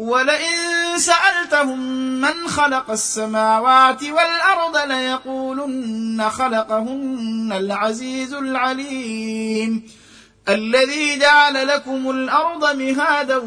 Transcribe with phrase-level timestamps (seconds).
[0.00, 1.78] ولئن سألتهم
[2.20, 9.82] من خلق السماوات والأرض ليقولن خلقهن العزيز العليم.
[10.48, 13.40] الذي جعل لكم الأرض مهادا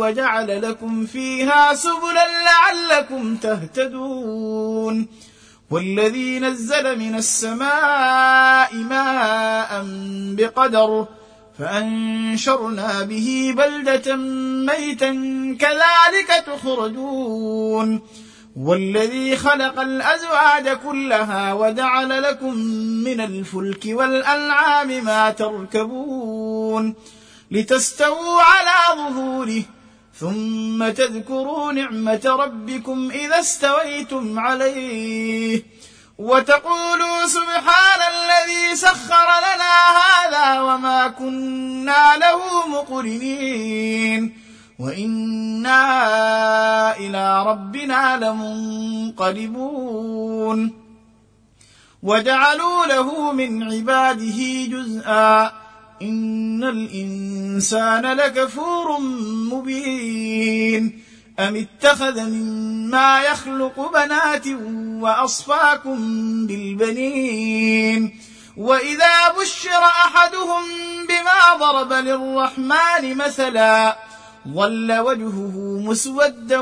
[0.00, 5.08] وجعل لكم فيها سبلا لعلكم تهتدون.
[5.70, 9.84] والذي نزل من السماء ماء
[10.36, 11.06] بقدر
[11.60, 14.16] فأنشرنا به بلدة
[14.66, 15.10] ميتا
[15.60, 18.02] كذلك تخرجون.
[18.56, 22.54] والذي خلق الأزواج كلها وجعل لكم
[23.04, 26.94] من الفلك والأنعام ما تركبون.
[27.50, 29.62] لتستووا على ظهوره
[30.20, 35.62] ثم تذكروا نعمة ربكم إذا استويتم عليه.
[36.18, 39.59] وتقولوا سبحان الذي سخر لنا
[40.60, 44.36] وما كنا له مقرنين
[44.78, 45.86] وإنا
[46.96, 48.16] إلى ربنا
[49.20, 50.72] لمنقلبون
[52.02, 55.52] وجعلوا له من عباده جزءا
[56.02, 59.00] إن الإنسان لكفور
[59.52, 61.00] مبين
[61.40, 64.46] أم اتخذ مما يخلق بنات
[65.02, 65.96] وأصفاكم
[66.46, 68.20] بالبنين
[68.56, 70.62] واذا بشر احدهم
[71.08, 73.96] بما ضرب للرحمن مثلا
[74.48, 76.60] ظل وجهه مسودا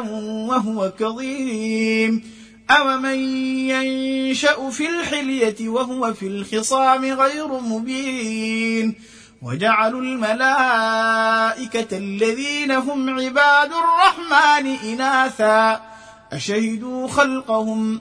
[0.48, 2.38] وهو كظيم
[2.70, 3.18] أومن
[3.68, 8.94] ينشأ في الحلية وهو في الخصام غير مبين
[9.42, 15.80] وجعلوا الملائكة الذين هم عباد الرحمن إناثا
[16.32, 18.00] أشهدوا خلقهم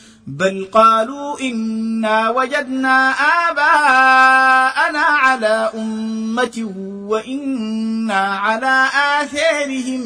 [0.27, 3.11] بل قالوا إنا وجدنا
[3.49, 6.73] آباءنا على أمة
[7.07, 8.87] وإنا على
[9.21, 10.01] آثارهم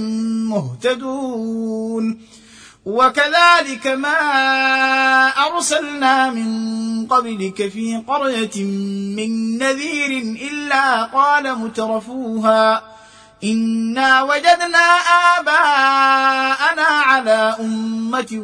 [0.49, 2.21] مهتدون.
[2.85, 4.17] وكذلك ما
[5.27, 8.63] أرسلنا من قبلك في قرية
[9.15, 10.21] من نذير
[10.51, 12.83] إلا قال مترفوها.
[13.43, 14.97] إنا وجدنا
[15.37, 18.43] آباءنا على أمة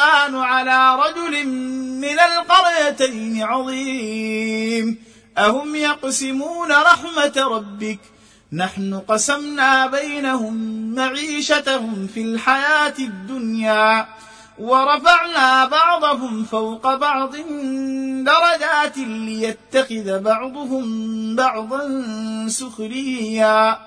[0.00, 1.46] هذا القرآن على رجل
[2.00, 4.96] من القريتين عظيم.
[5.38, 7.98] أهم يقسمون رحمة ربك؟
[8.52, 10.54] نحن قسمنا بينهم
[10.94, 14.06] معيشتهم في الحياة الدنيا
[14.58, 17.36] ورفعنا بعضهم فوق بعض
[18.24, 20.86] درجات ليتخذ بعضهم
[21.36, 21.82] بعضا
[22.48, 23.78] سخريا.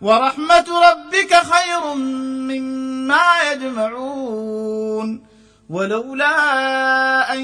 [0.00, 5.33] ورحمة ربك خير مما يجمعون.
[5.70, 7.40] ولولا أن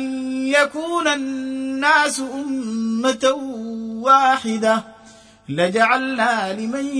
[0.46, 3.32] يكون الناس أمة
[4.02, 4.84] واحدة
[5.48, 6.96] لجعلنا لمن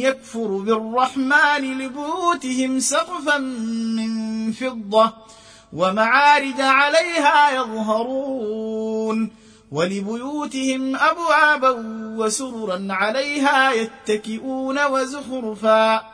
[0.00, 5.12] يكفر بالرحمن لبيوتهم سقفا من فضة
[5.72, 9.30] ومعارج عليها يظهرون
[9.72, 11.70] ولبيوتهم أبوابا
[12.18, 16.13] وسررا عليها يتكئون وزخرفا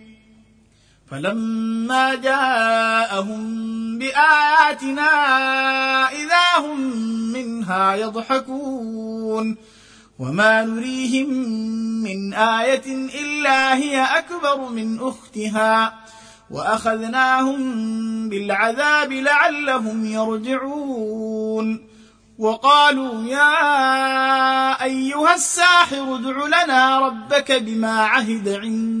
[1.11, 3.41] فلما جاءهم
[3.97, 5.11] بآياتنا
[6.11, 6.79] إذا هم
[7.33, 9.57] منها يضحكون
[10.19, 11.29] وما نريهم
[12.03, 12.83] من آية
[13.21, 15.93] إلا هي أكبر من أختها
[16.51, 17.59] وأخذناهم
[18.29, 21.87] بالعذاب لعلهم يرجعون
[22.37, 29.00] وقالوا يا أيها الساحر ادع لنا ربك بما عهد عندك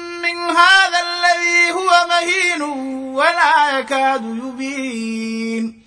[0.33, 2.61] من هذا الذي هو مهين
[3.15, 5.81] ولا يكاد يبين.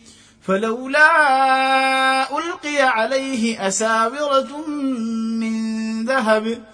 [0.46, 6.64] فلولا ألقي عليه أساورة من ذهب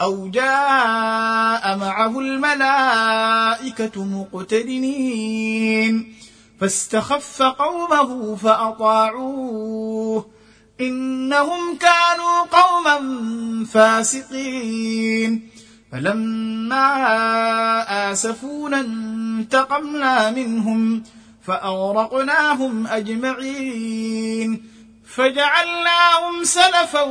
[0.00, 6.14] أو جاء معه الملائكة مقترنين
[6.60, 10.26] فاستخف قومه فأطاعوه.
[10.80, 12.98] إنهم كانوا قوما
[13.72, 15.51] فاسقين.
[15.92, 16.86] فلما
[18.12, 21.02] آسفونا انتقمنا منهم
[21.46, 24.62] فأغرقناهم أجمعين
[25.14, 27.02] فجعلناهم سلفا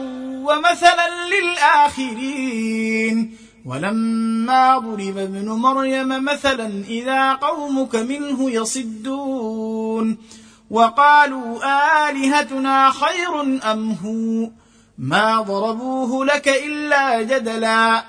[0.45, 1.09] ومثلا
[1.41, 10.17] للآخرين ولما ضرب ابن مريم مثلا إذا قومك منه يصدون
[10.69, 11.59] وقالوا
[12.09, 14.49] آلهتنا خير أم هو؟
[14.97, 18.03] ما ضربوه لك إلا جدلا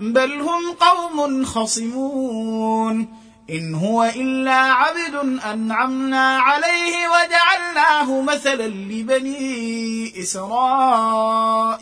[0.00, 3.08] بل هم قوم خصمون.
[3.50, 11.76] إن هو إلا عبد أنعمنا عليه وجعلناه مثلا لبني إسرائيل.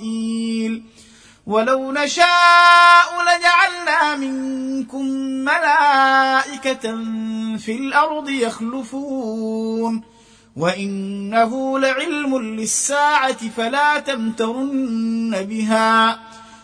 [1.46, 5.04] ولو نشاء لجعلنا منكم
[5.44, 6.96] ملائكة
[7.56, 10.02] في الأرض يخلفون.
[10.56, 16.18] وإنه لعلم للساعة فلا تمترن بها.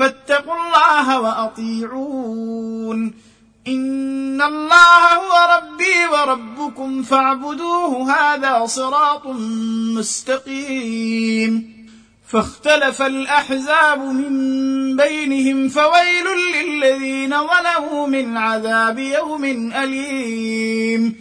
[0.00, 3.14] فاتقوا الله وأطيعون.
[3.68, 9.26] إن الله هو ربي وربكم فاعبدوه هذا صراط
[9.96, 11.80] مستقيم.
[12.28, 21.16] فاختلف الأحزاب من بينهم فويل للذين ظلموا من عذاب يوم أليم.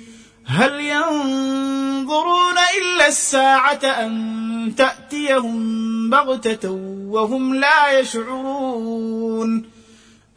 [0.45, 9.65] هل ينظرون إلا الساعة أن تأتيهم بغتة وهم لا يشعرون.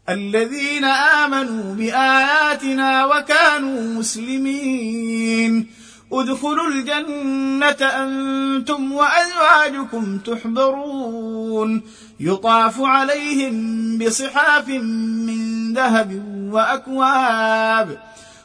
[0.09, 5.80] الذين آمنوا بآياتنا وكانوا مسلمين.
[6.12, 11.83] ادخلوا الجنة أنتم وأزواجكم تحبرون.
[12.21, 17.99] يطاف عليهم بصحاف من ذهب وأكواب.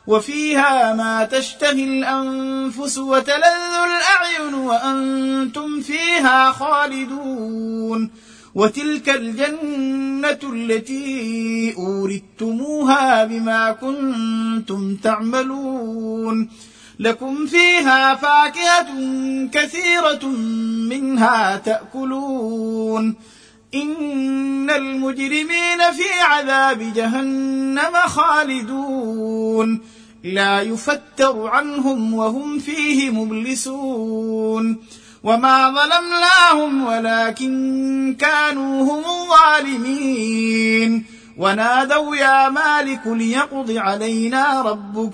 [0.07, 8.11] وفيها ما تشتهي الأنفس وتلذ الأعين وأنتم فيها خالدون.
[8.55, 16.49] وتلك الجنة التي اوردتموها بما كنتم تعملون.
[16.99, 18.87] لكم فيها فاكهة
[19.51, 20.25] كثيرة
[20.89, 23.15] منها تأكلون.
[23.75, 29.81] إن المجرمين في عذاب جهنم خالدون.
[30.23, 34.77] لا يفتر عنهم وهم فيه مبلسون.
[35.23, 41.05] وما ظلمناهم ولكن كانوا هم الظالمين.
[41.37, 45.13] ونادوا يا مالك ليقض علينا ربك.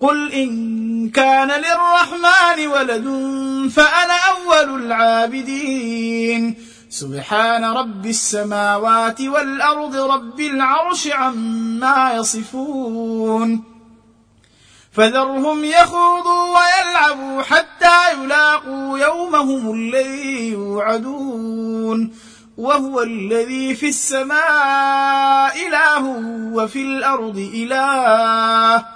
[0.00, 3.04] قل إن كان للرحمن ولد
[3.72, 6.54] فأنا أول العابدين.
[6.90, 13.64] سبحان رب السماوات والأرض رب العرش عما يصفون.
[14.92, 22.14] فذرهم يخوضوا ويلعبوا حتى يلاقوا يومهم الذي يوعدون.
[22.56, 26.04] وهو الذي في السماء إله
[26.52, 28.95] وفي الأرض إله.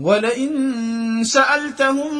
[0.00, 2.14] ولئن سألتهم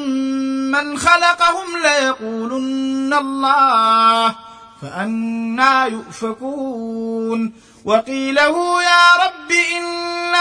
[0.71, 4.35] من خلقهم ليقولن الله
[4.83, 7.53] فانى يؤفكون.
[7.85, 10.35] وقيله يا رب إن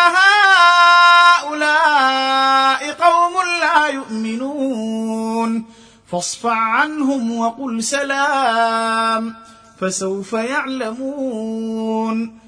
[1.43, 5.65] هؤلاء قوم لا يؤمنون.
[6.11, 9.35] فاصفع عنهم وقل سلام
[9.81, 12.40] فسوف يعلمون.